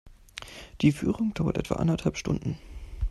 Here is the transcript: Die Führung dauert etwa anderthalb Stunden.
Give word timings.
Die 0.81 0.93
Führung 0.93 1.35
dauert 1.35 1.59
etwa 1.59 1.75
anderthalb 1.75 2.17
Stunden. 2.17 2.57